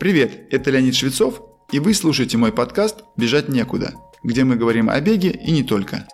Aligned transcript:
Привет, 0.00 0.48
это 0.50 0.72
Леонид 0.72 0.96
Швецов, 0.96 1.40
и 1.70 1.78
вы 1.78 1.94
слушаете 1.94 2.36
мой 2.36 2.52
подкаст 2.52 3.04
«Бежать 3.16 3.48
некуда», 3.48 3.94
где 4.24 4.42
мы 4.42 4.56
говорим 4.56 4.90
о 4.90 5.00
беге 5.00 5.30
и 5.30 5.52
не 5.52 5.62
только. 5.62 6.08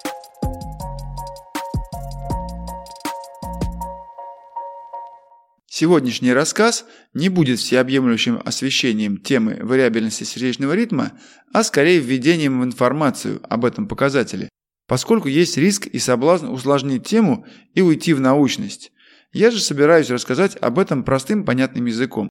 Сегодняшний 5.67 6.35
рассказ 6.35 6.85
не 7.15 7.31
будет 7.31 7.59
всеобъемлющим 7.59 8.43
освещением 8.45 9.17
темы 9.17 9.59
вариабельности 9.63 10.25
сердечного 10.25 10.75
ритма, 10.75 11.13
а 11.55 11.65
скорее 11.65 12.01
введением 12.01 12.61
в 12.61 12.65
информацию 12.65 13.41
об 13.49 13.65
этом 13.65 13.89
показателе, 13.89 14.51
поскольку 14.87 15.29
есть 15.29 15.57
риск 15.57 15.87
и 15.87 15.99
соблазн 15.99 16.49
усложнить 16.49 17.07
тему 17.07 17.47
и 17.75 17.81
уйти 17.81 18.13
в 18.13 18.21
научность. 18.21 18.93
Я 19.33 19.51
же 19.51 19.59
собираюсь 19.59 20.11
рассказать 20.11 20.57
об 20.61 20.79
этом 20.79 21.03
простым 21.03 21.47
понятным 21.47 21.87
языком. 21.87 22.29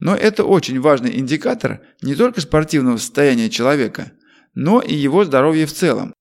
Но 0.00 0.14
это 0.14 0.44
очень 0.44 0.80
важный 0.80 1.18
индикатор 1.18 1.82
не 2.02 2.14
только 2.14 2.40
спортивного 2.40 2.96
состояния 2.96 3.48
человека, 3.48 4.12
но 4.54 4.80
и 4.80 4.94
его 4.94 5.24
здоровья 5.24 5.66
в 5.66 5.72
целом. 5.72 6.12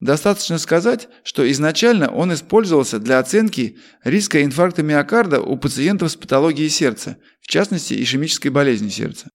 Достаточно 0.00 0.58
сказать, 0.58 1.08
что 1.22 1.50
изначально 1.50 2.10
он 2.10 2.34
использовался 2.34 2.98
для 2.98 3.18
оценки 3.18 3.78
риска 4.02 4.42
инфаркта 4.42 4.82
миокарда 4.82 5.40
у 5.40 5.56
пациентов 5.56 6.10
с 6.10 6.16
патологией 6.16 6.68
сердца, 6.68 7.16
в 7.40 7.46
частности 7.46 7.94
ишемической 7.94 8.50
болезни 8.50 8.88
сердца. 8.88 9.28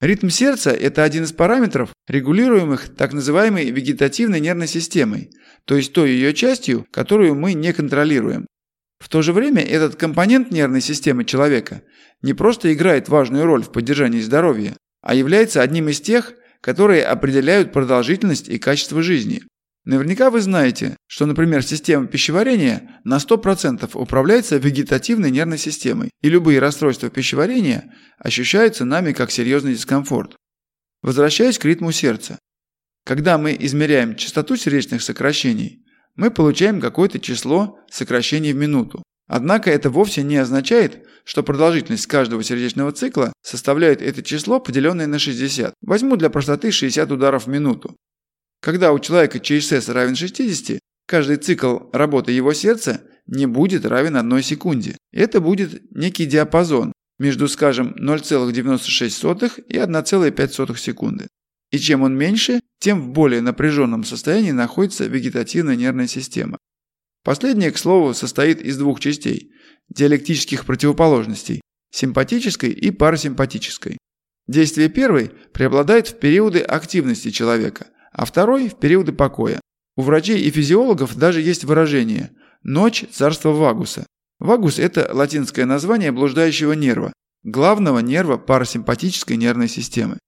Ритм 0.00 0.28
сердца– 0.28 0.70
это 0.70 1.02
один 1.02 1.24
из 1.24 1.32
параметров, 1.32 1.92
регулируемых 2.06 2.94
так 2.94 3.12
называемой 3.12 3.70
вегетативной 3.70 4.38
нервной 4.38 4.68
системой, 4.68 5.30
то 5.64 5.74
есть 5.74 5.92
той 5.92 6.12
ее 6.12 6.32
частью, 6.32 6.86
которую 6.92 7.34
мы 7.34 7.52
не 7.52 7.72
контролируем. 7.72 8.46
В 8.98 9.08
то 9.08 9.22
же 9.22 9.32
время 9.32 9.62
этот 9.62 9.96
компонент 9.96 10.50
нервной 10.50 10.80
системы 10.80 11.24
человека 11.24 11.82
не 12.22 12.34
просто 12.34 12.72
играет 12.72 13.08
важную 13.08 13.44
роль 13.44 13.62
в 13.62 13.70
поддержании 13.70 14.20
здоровья, 14.20 14.76
а 15.02 15.14
является 15.14 15.62
одним 15.62 15.88
из 15.88 16.00
тех, 16.00 16.34
которые 16.60 17.04
определяют 17.04 17.72
продолжительность 17.72 18.48
и 18.48 18.58
качество 18.58 19.02
жизни. 19.02 19.42
Наверняка 19.84 20.30
вы 20.30 20.40
знаете, 20.40 20.96
что, 21.06 21.24
например, 21.24 21.62
система 21.62 22.06
пищеварения 22.06 23.00
на 23.04 23.16
100% 23.16 23.88
управляется 23.94 24.58
вегетативной 24.58 25.30
нервной 25.30 25.56
системой, 25.56 26.10
и 26.20 26.28
любые 26.28 26.58
расстройства 26.58 27.08
пищеварения 27.08 27.94
ощущаются 28.18 28.84
нами 28.84 29.12
как 29.12 29.30
серьезный 29.30 29.72
дискомфорт. 29.72 30.36
Возвращаясь 31.00 31.58
к 31.58 31.64
ритму 31.64 31.92
сердца. 31.92 32.38
Когда 33.06 33.38
мы 33.38 33.56
измеряем 33.58 34.16
частоту 34.16 34.56
сердечных 34.56 35.00
сокращений, 35.00 35.86
мы 36.18 36.32
получаем 36.32 36.80
какое-то 36.80 37.20
число 37.20 37.78
сокращений 37.90 38.52
в 38.52 38.56
минуту. 38.56 39.02
Однако 39.28 39.70
это 39.70 39.88
вовсе 39.88 40.24
не 40.24 40.36
означает, 40.36 41.06
что 41.24 41.44
продолжительность 41.44 42.06
каждого 42.06 42.42
сердечного 42.42 42.90
цикла 42.92 43.32
составляет 43.42 44.02
это 44.02 44.22
число, 44.22 44.58
поделенное 44.58 45.06
на 45.06 45.18
60. 45.18 45.74
Возьму 45.80 46.16
для 46.16 46.28
простоты 46.28 46.72
60 46.72 47.12
ударов 47.12 47.46
в 47.46 47.48
минуту. 47.48 47.94
Когда 48.60 48.92
у 48.92 48.98
человека 48.98 49.38
ЧСС 49.38 49.88
равен 49.88 50.16
60, 50.16 50.80
каждый 51.06 51.36
цикл 51.36 51.78
работы 51.92 52.32
его 52.32 52.52
сердца 52.52 53.02
не 53.26 53.46
будет 53.46 53.86
равен 53.86 54.16
1 54.16 54.42
секунде. 54.42 54.96
Это 55.12 55.40
будет 55.40 55.82
некий 55.94 56.26
диапазон 56.26 56.92
между, 57.20 57.46
скажем, 57.46 57.94
0,96 57.96 59.64
и 59.68 59.76
1,5 59.76 60.76
секунды. 60.76 61.28
И 61.70 61.78
чем 61.78 62.02
он 62.02 62.16
меньше, 62.16 62.60
тем 62.78 63.00
в 63.02 63.08
более 63.10 63.40
напряженном 63.40 64.04
состоянии 64.04 64.52
находится 64.52 65.06
вегетативная 65.06 65.76
нервная 65.76 66.06
система. 66.06 66.58
Последняя, 67.24 67.70
к 67.70 67.78
слову, 67.78 68.14
состоит 68.14 68.62
из 68.62 68.78
двух 68.78 69.00
частей– 69.00 69.52
диалектических 69.88 70.64
противоположностей– 70.64 71.60
симпатической 71.90 72.70
и 72.70 72.90
парасимпатической. 72.90 73.98
Действие 74.46 74.88
первой 74.88 75.30
преобладает 75.52 76.08
в 76.08 76.18
периоды 76.18 76.60
активности 76.60 77.30
человека, 77.30 77.88
а 78.12 78.24
второй– 78.24 78.68
в 78.70 78.78
периоды 78.78 79.12
покоя. 79.12 79.60
У 79.96 80.02
врачей 80.02 80.40
и 80.40 80.50
физиологов 80.50 81.16
даже 81.16 81.42
есть 81.42 81.64
выражение 81.64 82.30
«ночь 82.62 83.04
царства 83.10 83.50
Вагуса». 83.50 84.06
Вагус– 84.38 84.78
это 84.78 85.10
латинское 85.12 85.66
название 85.66 86.12
блуждающего 86.12 86.72
нерва, 86.72 87.12
главного 87.42 87.98
нерва 87.98 88.38
парасимпатической 88.38 89.36
нервной 89.36 89.68
системы. 89.68 90.18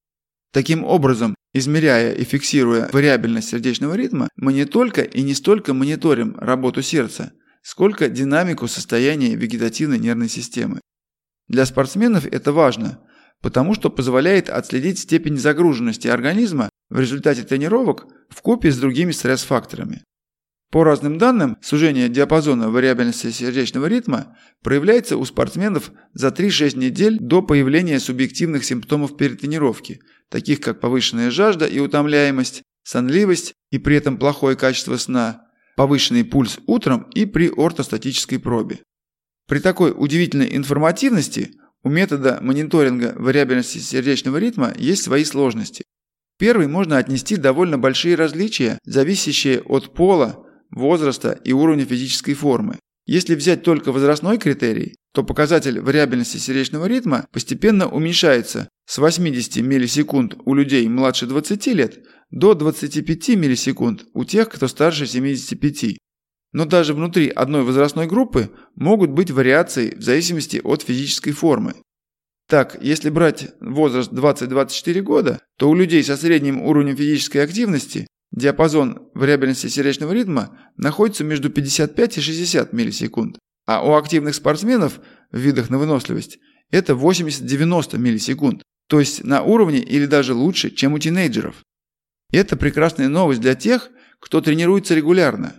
Таким 0.53 0.85
образом, 0.85 1.37
измеряя 1.53 2.13
и 2.13 2.25
фиксируя 2.25 2.89
вариабельность 2.93 3.49
сердечного 3.51 3.95
ритма, 3.95 4.29
мы 4.37 4.53
не 4.53 4.65
только 4.65 5.03
и 5.03 5.23
не 5.23 5.35
столько 5.35 5.75
мониторим 5.75 6.37
работу 6.39 6.83
сердца, 6.83 7.33
сколько 7.63 8.09
динамику 8.09 8.67
состояния 8.67 9.37
вегетативной 9.37 9.99
нервной 9.99 10.29
системы. 10.29 10.81
Для 11.47 11.67
спортсменов 11.67 12.27
это 12.27 12.53
важно, 12.53 13.01
потому 13.41 13.75
что 13.75 13.91
позволяет 13.91 14.51
отследить 14.51 14.99
степень 14.99 15.39
загруженности 15.39 16.09
организма 16.09 16.69
в 16.89 16.99
результате 16.99 17.43
тренировок 17.43 18.07
в 18.29 18.43
купе 18.43 18.73
с 18.73 18.79
другими 18.79 19.13
стресс-факторами. 19.13 20.03
По 20.71 20.85
разным 20.85 21.19
данным, 21.19 21.59
сужение 21.61 22.09
диапазона 22.09 22.71
вариабельности 22.71 23.31
сердечного 23.33 23.87
ритма 23.87 24.37
проявляется 24.63 25.17
у 25.17 25.25
спортсменов 25.25 25.91
за 26.13 26.29
3-6 26.29 26.79
недель 26.79 27.19
до 27.19 27.43
появления 27.43 27.99
субъективных 27.99 28.65
симптомов 28.65 29.17
перетренировки, 29.17 30.01
таких 30.29 30.61
как 30.61 30.79
повышенная 30.79 31.33
жажда 31.33 31.67
и 31.67 31.81
утомляемость, 31.81 32.63
сонливость 32.85 33.55
и 33.73 33.79
при 33.79 33.97
этом 33.97 34.17
плохое 34.17 34.57
качество 34.57 34.97
сна, 34.97 35.43
повышенный 35.77 36.25
пульс 36.25 36.61
утром 36.69 37.11
и 37.15 37.25
при 37.27 37.51
ортостатической 37.51 38.39
пробе. 38.39 38.79
При 39.49 39.59
такой 39.59 39.93
удивительной 39.97 40.55
информативности 40.57 41.51
у 41.83 41.89
метода 41.89 42.39
мониторинга 42.41 43.15
вариабельности 43.17 43.79
сердечного 43.79 44.37
ритма 44.37 44.73
есть 44.77 45.03
свои 45.03 45.25
сложности. 45.25 45.83
Первый 46.39 46.69
можно 46.69 46.97
отнести 46.97 47.37
довольно 47.37 47.77
большие 47.77 48.15
различия, 48.15 48.79
зависящие 48.85 49.63
от 49.63 49.93
пола, 49.95 50.47
возраста 50.71 51.39
и 51.45 51.53
уровня 51.53 51.85
физической 51.85 52.35
формы. 52.35 52.79
Если 53.07 53.35
взять 53.35 53.63
только 53.63 53.93
возрастной 53.93 54.39
критерий, 54.39 54.97
то 55.13 55.25
показатель 55.25 55.81
вариабельности 55.81 56.37
сердечного 56.37 56.87
ритма 56.87 57.27
постепенно 57.33 57.89
уменьшается 57.89 58.69
с 58.87 58.99
80 58.99 59.57
миллисекунд 59.57 60.37
у 60.45 60.55
людей 60.55 60.87
младше 60.89 61.27
20 61.27 61.67
лет 61.69 61.99
до 62.31 62.55
25 62.55 63.31
миллисекунд 63.31 64.05
у 64.15 64.25
тех, 64.25 64.49
кто 64.49 64.69
старше 64.69 65.07
75. 65.07 65.99
Но 66.53 66.65
даже 66.65 66.95
внутри 66.95 67.29
одной 67.29 67.63
возрастной 67.63 68.07
группы 68.07 68.51
могут 68.75 69.11
быть 69.11 69.31
вариации 69.31 69.95
в 69.95 70.03
зависимости 70.03 70.61
от 70.63 70.83
физической 70.83 71.33
формы. 71.33 71.75
Так, 72.49 72.79
если 72.83 73.11
брать 73.11 73.49
возраст 73.61 74.13
20-24 74.13 75.01
года, 75.03 75.41
то 75.57 75.71
у 75.71 75.75
людей 75.75 76.03
со 76.03 76.17
средним 76.17 76.61
уровнем 76.63 76.97
физической 76.97 77.39
активности 77.39 78.09
диапазон 78.33 79.09
вариабельности 79.15 79.67
сердечного 79.67 80.13
ритма 80.13 80.59
находится 80.77 81.25
между 81.25 81.51
55 81.51 82.19
и 82.19 82.21
60 82.21 82.73
миллисекунд, 82.73 83.39
а 83.67 83.85
у 83.85 83.95
активных 83.95 84.35
спортсменов 84.35 85.01
в 85.31 85.39
видах 85.39 85.71
на 85.71 85.79
выносливость 85.79 86.39
это 86.71 86.93
80-90 86.93 87.99
миллисекунд, 87.99 88.63
то 88.89 89.01
есть 89.01 89.25
на 89.25 89.43
уровне 89.43 89.81
или 89.81 90.07
даже 90.07 90.35
лучше, 90.35 90.71
чем 90.71 90.95
у 90.95 90.99
тинейджеров. 90.99 91.63
Это 92.33 92.57
прекрасная 92.57 93.09
новость 93.09 93.41
для 93.41 93.55
тех, 93.55 93.91
кто 94.21 94.41
тренируется 94.41 94.95
регулярно. 94.95 95.55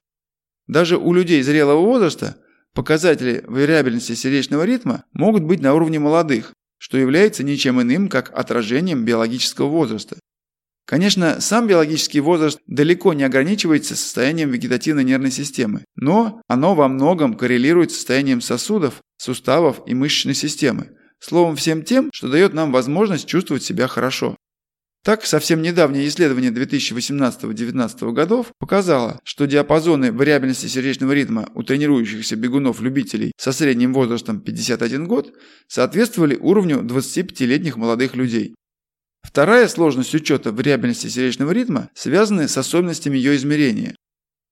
Даже 0.67 0.97
у 0.97 1.13
людей 1.13 1.41
зрелого 1.41 1.81
возраста 1.81 2.37
показатели 2.73 3.43
вариабельности 3.45 4.15
сердечного 4.15 4.63
ритма 4.63 5.03
могут 5.11 5.43
быть 5.43 5.59
на 5.59 5.73
уровне 5.73 5.99
молодых, 5.99 6.53
что 6.77 6.97
является 6.97 7.43
ничем 7.43 7.81
иным, 7.81 8.07
как 8.07 8.31
отражением 8.33 9.03
биологического 9.03 9.67
возраста. 9.67 10.17
Конечно, 10.91 11.39
сам 11.39 11.67
биологический 11.67 12.19
возраст 12.19 12.59
далеко 12.67 13.13
не 13.13 13.23
ограничивается 13.23 13.95
состоянием 13.95 14.51
вегетативной 14.51 15.05
нервной 15.05 15.31
системы, 15.31 15.85
но 15.95 16.41
оно 16.49 16.75
во 16.75 16.89
многом 16.89 17.35
коррелирует 17.35 17.91
с 17.91 17.95
состоянием 17.95 18.41
сосудов, 18.41 18.95
суставов 19.15 19.79
и 19.85 19.93
мышечной 19.93 20.35
системы, 20.35 20.89
словом 21.17 21.55
всем 21.55 21.83
тем, 21.83 22.09
что 22.13 22.27
дает 22.27 22.53
нам 22.53 22.73
возможность 22.73 23.25
чувствовать 23.25 23.63
себя 23.63 23.87
хорошо. 23.87 24.35
Так, 25.05 25.25
совсем 25.25 25.61
недавнее 25.61 26.09
исследование 26.09 26.51
2018-2019 26.51 28.11
годов 28.11 28.51
показало, 28.59 29.21
что 29.23 29.47
диапазоны 29.47 30.11
вариабельности 30.11 30.67
сердечного 30.67 31.13
ритма 31.13 31.47
у 31.55 31.63
тренирующихся 31.63 32.35
бегунов-любителей 32.35 33.31
со 33.37 33.53
средним 33.53 33.93
возрастом 33.93 34.41
51 34.41 35.07
год 35.07 35.33
соответствовали 35.69 36.35
уровню 36.35 36.81
25-летних 36.81 37.77
молодых 37.77 38.17
людей. 38.17 38.55
Вторая 39.21 39.67
сложность 39.67 40.13
учета 40.13 40.51
вариабельности 40.51 41.07
сердечного 41.07 41.51
ритма 41.51 41.89
связана 41.93 42.47
с 42.47 42.57
особенностями 42.57 43.17
ее 43.17 43.35
измерения. 43.35 43.95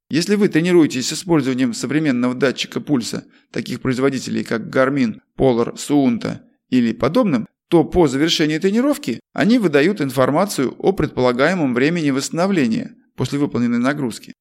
Если 0.10 0.36
вы 0.36 0.48
тренируетесь 0.48 1.07
с 1.07 1.13
использованием 1.13 1.74
современного 1.74 2.33
датчика 2.33 2.80
пульса, 2.81 3.25
таких 3.51 3.81
производителей 3.81 4.44
как 4.44 4.74
Garmin, 4.74 5.19
Polar, 5.38 5.75
Suunto 5.75 6.39
или 6.69 6.94
подобным, 6.94 7.48
то 7.69 7.83
по 7.83 8.07
завершении 8.07 8.57
тренировки 8.57 9.19
они 9.33 9.60
выдают 9.60 10.01
информацию 10.01 10.75
о 10.80 10.92
предполагаемом 10.92 11.75
времени 11.75 12.10
восстановления 12.10 12.95
после 13.16 13.38
выполненной 13.38 13.77
нагрузки. 13.77 14.33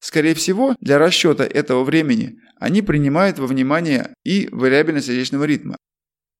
Скорее 0.00 0.34
всего, 0.34 0.76
для 0.80 0.98
расчета 0.98 1.44
этого 1.44 1.84
времени 1.84 2.38
они 2.58 2.80
принимают 2.80 3.38
во 3.38 3.46
внимание 3.46 4.14
и 4.24 4.48
вариабельность 4.52 5.08
сердечного 5.08 5.44
ритма. 5.44 5.76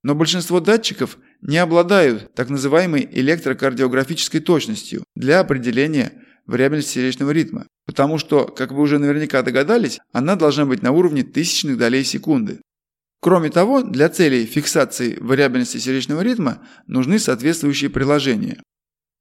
Но 0.02 0.14
большинство 0.14 0.60
датчиков 0.60 1.18
не 1.42 1.58
обладают 1.58 2.34
так 2.34 2.48
называемой 2.48 3.08
электрокардиографической 3.10 4.40
точностью 4.40 5.04
для 5.14 5.40
определения 5.40 6.12
вариабельности 6.46 6.94
сердечного 6.94 7.30
ритма, 7.30 7.66
потому 7.86 8.18
что, 8.18 8.46
как 8.46 8.72
вы 8.72 8.82
уже 8.82 8.98
наверняка 8.98 9.42
догадались, 9.42 9.98
она 10.12 10.36
должна 10.36 10.64
быть 10.64 10.82
на 10.82 10.92
уровне 10.92 11.22
тысячных 11.22 11.76
долей 11.78 12.04
секунды. 12.04 12.60
Кроме 13.20 13.50
того, 13.50 13.82
для 13.82 14.08
целей 14.08 14.46
фиксации 14.46 15.18
вариабельности 15.20 15.76
сердечного 15.76 16.22
ритма 16.22 16.66
нужны 16.86 17.18
соответствующие 17.18 17.90
приложения. 17.90 18.62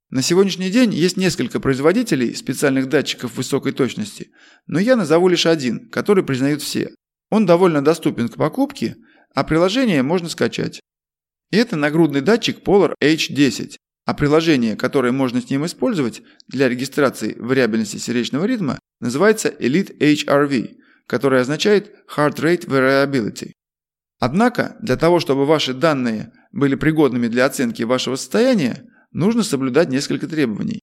На 0.08 0.22
сегодняшний 0.22 0.70
день 0.70 0.92
есть 0.92 1.16
несколько 1.16 1.60
производителей 1.60 2.34
специальных 2.34 2.88
датчиков 2.88 3.36
высокой 3.36 3.72
точности, 3.72 4.30
но 4.66 4.80
я 4.80 4.96
назову 4.96 5.28
лишь 5.28 5.46
один, 5.46 5.88
который 5.90 6.24
признают 6.24 6.62
все. 6.62 6.90
Он 7.30 7.46
довольно 7.46 7.84
доступен 7.84 8.28
к 8.28 8.36
покупке, 8.36 8.96
а 9.34 9.44
приложение 9.44 10.02
можно 10.02 10.28
скачать. 10.28 10.80
И 11.50 11.56
это 11.56 11.76
нагрудный 11.76 12.20
датчик 12.20 12.62
Polar 12.62 12.94
H10, 13.02 13.76
а 14.06 14.14
приложение, 14.14 14.76
которое 14.76 15.12
можно 15.12 15.40
с 15.40 15.50
ним 15.50 15.66
использовать 15.66 16.22
для 16.48 16.68
регистрации 16.68 17.34
вариабельности 17.38 17.96
сердечного 17.96 18.44
ритма, 18.44 18.78
называется 19.00 19.48
Elite 19.48 19.96
HRV, 19.98 20.76
которое 21.06 21.40
означает 21.40 21.94
Heart 22.16 22.36
Rate 22.36 22.66
Variability. 22.66 23.52
Однако, 24.20 24.76
для 24.80 24.96
того, 24.96 25.18
чтобы 25.18 25.46
ваши 25.46 25.74
данные 25.74 26.32
были 26.52 26.74
пригодными 26.74 27.28
для 27.28 27.46
оценки 27.46 27.82
вашего 27.82 28.16
состояния, 28.16 28.84
нужно 29.12 29.42
соблюдать 29.42 29.88
несколько 29.88 30.28
требований. 30.28 30.80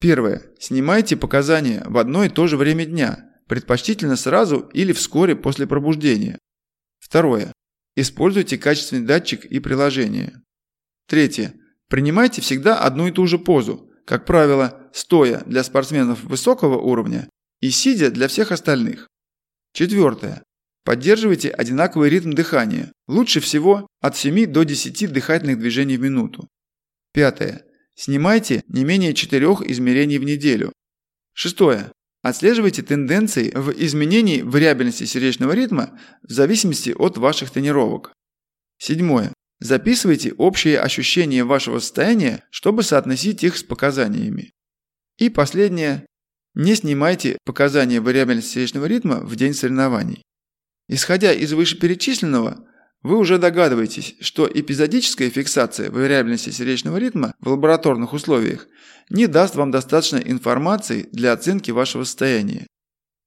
Первое. 0.00 0.42
Снимайте 0.58 1.16
показания 1.16 1.82
в 1.86 1.96
одно 1.98 2.24
и 2.24 2.28
то 2.28 2.46
же 2.46 2.56
время 2.56 2.84
дня, 2.84 3.30
предпочтительно 3.48 4.16
сразу 4.16 4.68
или 4.74 4.92
вскоре 4.92 5.36
после 5.36 5.66
пробуждения. 5.66 6.38
Второе. 6.98 7.52
Используйте 7.96 8.58
качественный 8.58 9.06
датчик 9.06 9.44
и 9.44 9.60
приложение. 9.60 10.42
Третье. 11.06 11.54
Принимайте 11.88 12.40
всегда 12.40 12.78
одну 12.78 13.06
и 13.06 13.12
ту 13.12 13.26
же 13.26 13.38
позу, 13.38 13.90
как 14.06 14.26
правило, 14.26 14.90
стоя 14.92 15.42
для 15.46 15.62
спортсменов 15.62 16.24
высокого 16.24 16.78
уровня 16.78 17.28
и 17.60 17.70
сидя 17.70 18.10
для 18.10 18.28
всех 18.28 18.52
остальных. 18.52 19.08
Четвертое. 19.72 20.42
Поддерживайте 20.84 21.50
одинаковый 21.50 22.10
ритм 22.10 22.32
дыхания, 22.32 22.92
лучше 23.06 23.40
всего 23.40 23.86
от 24.00 24.16
7 24.16 24.46
до 24.46 24.64
10 24.64 25.12
дыхательных 25.12 25.58
движений 25.58 25.96
в 25.96 26.02
минуту. 26.02 26.48
Пятое. 27.12 27.64
Снимайте 27.94 28.64
не 28.68 28.84
менее 28.84 29.14
четырех 29.14 29.62
измерений 29.62 30.18
в 30.18 30.24
неделю. 30.24 30.72
Шестое. 31.32 31.92
Отслеживайте 32.24 32.82
тенденции 32.82 33.50
в 33.54 33.70
изменении 33.72 34.40
вариабельности 34.40 35.04
сердечного 35.04 35.52
ритма 35.52 36.00
в 36.22 36.32
зависимости 36.32 36.94
от 36.98 37.18
ваших 37.18 37.50
тренировок. 37.50 38.14
Седьмое. 38.78 39.34
Записывайте 39.60 40.32
общие 40.32 40.80
ощущения 40.80 41.44
вашего 41.44 41.80
состояния, 41.80 42.42
чтобы 42.50 42.82
соотносить 42.82 43.44
их 43.44 43.58
с 43.58 43.62
показаниями. 43.62 44.52
И 45.18 45.28
последнее. 45.28 46.06
Не 46.54 46.74
снимайте 46.76 47.36
показания 47.44 48.00
вариабельности 48.00 48.54
сердечного 48.54 48.86
ритма 48.86 49.20
в 49.20 49.36
день 49.36 49.52
соревнований. 49.52 50.22
Исходя 50.88 51.30
из 51.30 51.52
вышеперечисленного, 51.52 52.66
вы 53.02 53.18
уже 53.18 53.36
догадываетесь, 53.36 54.14
что 54.20 54.50
эпизодическая 54.50 55.28
фиксация 55.28 55.90
вариабельности 55.90 56.48
сердечного 56.48 56.96
ритма 56.96 57.34
в 57.38 57.50
лабораторных 57.50 58.14
условиях 58.14 58.66
не 59.10 59.26
даст 59.26 59.54
вам 59.54 59.70
достаточно 59.70 60.18
информации 60.18 61.08
для 61.12 61.32
оценки 61.32 61.70
вашего 61.70 62.04
состояния. 62.04 62.66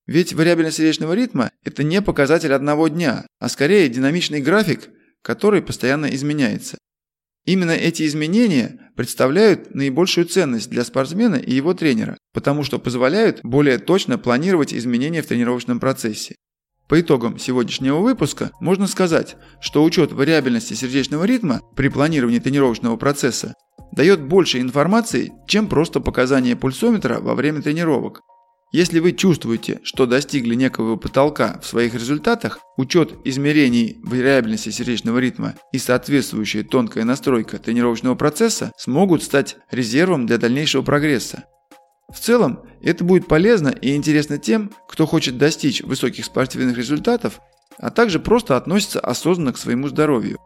Ведь 0.06 0.34
вариабельность 0.34 0.78
сердечного 0.78 1.14
ритма– 1.14 1.52
это 1.64 1.84
не 1.84 2.02
показатель 2.02 2.54
одного 2.54 2.88
дня, 2.88 3.28
а 3.40 3.50
скорее 3.50 3.90
динамичный 3.90 4.42
график, 4.42 4.90
который 5.22 5.62
постоянно 5.62 6.06
изменяется. 6.08 6.78
Именно 7.46 7.72
эти 7.72 8.06
изменения 8.06 8.92
представляют 8.96 9.74
наибольшую 9.74 10.28
ценность 10.28 10.70
для 10.70 10.84
спортсмена 10.84 11.36
и 11.36 11.54
его 11.54 11.74
тренера, 11.74 12.18
потому 12.34 12.64
что 12.64 12.80
позволяют 12.80 13.40
более 13.44 13.78
точно 13.78 14.18
планировать 14.18 14.74
изменения 14.74 15.22
в 15.22 15.28
тренировочном 15.28 15.80
процессе. 15.80 16.36
По 16.88 17.00
итогам 17.00 17.38
сегодняшнего 17.38 18.00
выпуска 18.00 18.52
можно 18.62 18.88
сказать, 18.88 19.36
что 19.60 19.84
учет 19.84 20.14
вариабельности 20.14 20.74
сердечного 20.74 21.26
ритма 21.26 21.62
при 21.76 21.90
планировании 21.90 22.40
тренировочного 22.40 22.96
процесса 22.96 23.54
дает 23.98 24.22
больше 24.22 24.62
информации, 24.62 25.34
чем 25.48 25.68
просто 25.68 26.00
показания 26.00 26.56
пульсометра 26.56 27.20
во 27.20 27.34
время 27.34 27.64
тренировок. 27.64 28.22
Если 28.72 29.00
вы 29.00 29.14
чувствуете, 29.14 29.80
что 29.84 30.06
достигли 30.06 30.54
некого 30.54 30.98
потолка 30.98 31.60
в 31.64 31.66
своих 31.66 31.96
результатах, 31.96 32.60
учет 32.78 33.14
измерений 33.26 33.98
вариабельности 34.04 34.70
сердечного 34.70 35.18
ритма 35.18 35.56
и 35.72 35.80
соответствующая 35.80 36.64
тонкая 36.64 37.06
настройка 37.06 37.58
тренировочного 37.58 38.14
процесса 38.14 38.72
смогут 38.78 39.24
стать 39.24 39.58
резервом 39.72 40.28
для 40.28 40.38
дальнейшего 40.38 40.84
прогресса. 40.84 41.46
В 42.14 42.20
целом, 42.20 42.64
это 42.84 43.04
будет 43.04 43.28
полезно 43.28 43.70
и 43.70 43.96
интересно 43.96 44.38
тем, 44.38 44.72
кто 44.88 45.08
хочет 45.08 45.38
достичь 45.38 45.82
высоких 45.82 46.26
спортивных 46.26 46.78
результатов, 46.78 47.40
а 47.80 47.90
также 47.90 48.20
просто 48.20 48.58
относится 48.58 49.00
осознанно 49.00 49.54
к 49.54 49.58
своему 49.58 49.88
здоровью. 49.88 50.38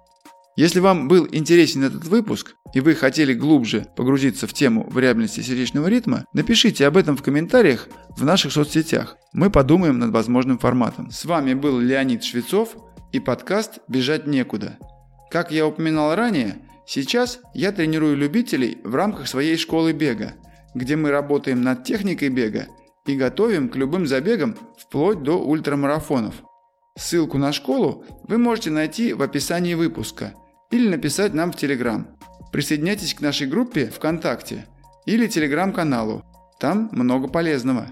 Если 0.55 0.79
вам 0.79 1.07
был 1.07 1.27
интересен 1.31 1.83
этот 1.83 2.05
выпуск 2.05 2.55
и 2.73 2.79
вы 2.79 2.95
хотели 2.95 3.33
глубже 3.33 3.87
погрузиться 3.95 4.47
в 4.47 4.53
тему 4.53 4.87
вариабельности 4.89 5.41
сердечного 5.41 5.87
ритма, 5.87 6.25
напишите 6.33 6.85
об 6.85 6.97
этом 6.97 7.17
в 7.17 7.23
комментариях 7.23 7.87
в 8.17 8.23
наших 8.23 8.51
соцсетях. 8.51 9.17
Мы 9.33 9.49
подумаем 9.49 9.99
над 9.99 10.11
возможным 10.11 10.57
форматом. 10.59 11.11
С 11.11 11.25
вами 11.25 11.53
был 11.53 11.79
Леонид 11.79 12.23
Швецов 12.23 12.75
и 13.11 13.19
подкаст 13.19 13.79
«Бежать 13.87 14.27
некуда». 14.27 14.77
Как 15.29 15.51
я 15.51 15.65
упоминал 15.65 16.15
ранее, 16.15 16.57
сейчас 16.85 17.39
я 17.53 17.71
тренирую 17.71 18.17
любителей 18.17 18.79
в 18.83 18.95
рамках 18.95 19.27
своей 19.27 19.57
школы 19.57 19.93
бега– 19.93 20.33
где 20.73 20.95
мы 20.95 21.11
работаем 21.11 21.61
над 21.61 21.83
техникой 21.83 22.29
бега 22.29 22.67
и 23.05 23.15
готовим 23.15 23.69
к 23.69 23.75
любым 23.75 24.07
забегам 24.07 24.55
вплоть 24.77 25.23
до 25.23 25.37
ультрамарафонов. 25.37 26.35
Ссылку 26.97 27.37
на 27.37 27.53
школу 27.53 28.03
вы 28.27 28.37
можете 28.37 28.69
найти 28.69 29.13
в 29.13 29.21
описании 29.21 29.75
выпуска 29.75 30.33
или 30.71 30.89
написать 30.89 31.33
нам 31.33 31.51
в 31.51 31.55
Телеграм. 31.55 32.07
Присоединяйтесь 32.51 33.13
к 33.13 33.21
нашей 33.21 33.47
группе 33.47 33.87
ВКонтакте 33.87 34.67
или 35.05 35.27
Телеграм-каналу. 35.27 36.23
Там 36.59 36.89
много 36.91 37.27
полезного. 37.27 37.87